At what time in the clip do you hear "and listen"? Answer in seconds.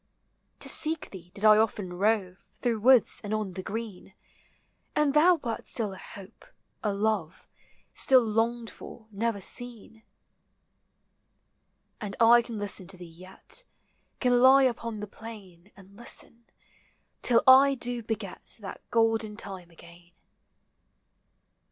15.77-16.45